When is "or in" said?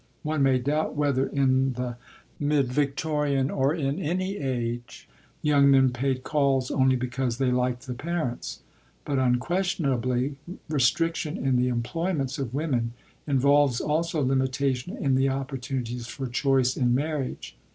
3.51-3.99